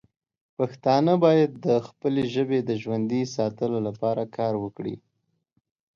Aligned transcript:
پښتانه 0.57 1.13
باید 1.25 1.51
د 1.65 1.67
خپلې 1.87 2.23
ژبې 2.33 2.59
د 2.63 2.71
ژوندی 2.81 3.21
ساتلو 3.35 3.77
لپاره 3.87 4.23
کار 4.37 4.53
وکړي. 4.63 4.95